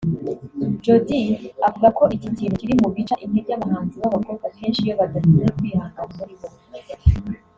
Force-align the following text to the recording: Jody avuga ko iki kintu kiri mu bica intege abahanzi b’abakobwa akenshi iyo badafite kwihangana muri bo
Jody 0.83 1.21
avuga 1.67 1.87
ko 1.97 2.03
iki 2.15 2.29
kintu 2.37 2.55
kiri 2.61 2.73
mu 2.81 2.87
bica 2.95 3.15
intege 3.25 3.51
abahanzi 3.53 3.95
b’abakobwa 4.01 4.45
akenshi 4.49 4.79
iyo 4.83 4.95
badafite 5.01 5.43
kwihangana 5.57 6.03
muri 6.17 6.35
bo 6.39 6.47